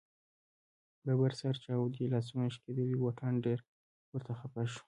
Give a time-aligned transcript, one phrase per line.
[1.05, 3.59] ببر سر، چاودې لاسونه، شکېدلي بوټان ډېر
[4.13, 4.79] ورته خفه شو.